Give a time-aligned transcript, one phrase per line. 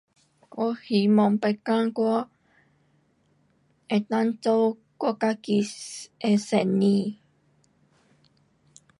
[0.49, 2.27] 我希望别天我
[4.07, 5.61] 能够做我自己
[6.17, 7.19] 的生意。